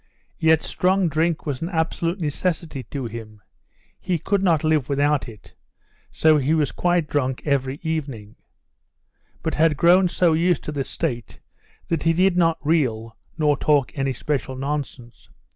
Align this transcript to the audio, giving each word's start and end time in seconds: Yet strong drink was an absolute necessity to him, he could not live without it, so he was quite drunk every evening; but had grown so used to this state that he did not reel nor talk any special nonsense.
Yet 0.39 0.63
strong 0.63 1.09
drink 1.09 1.45
was 1.45 1.61
an 1.61 1.69
absolute 1.69 2.19
necessity 2.19 2.81
to 2.89 3.05
him, 3.05 3.39
he 3.99 4.17
could 4.17 4.41
not 4.41 4.63
live 4.63 4.89
without 4.89 5.29
it, 5.29 5.53
so 6.09 6.39
he 6.39 6.55
was 6.55 6.71
quite 6.71 7.07
drunk 7.07 7.43
every 7.45 7.79
evening; 7.83 8.35
but 9.43 9.53
had 9.53 9.77
grown 9.77 10.07
so 10.09 10.33
used 10.33 10.63
to 10.63 10.71
this 10.71 10.89
state 10.89 11.39
that 11.87 12.01
he 12.01 12.13
did 12.13 12.35
not 12.35 12.57
reel 12.65 13.15
nor 13.37 13.55
talk 13.55 13.91
any 13.95 14.11
special 14.13 14.55
nonsense. 14.55 15.29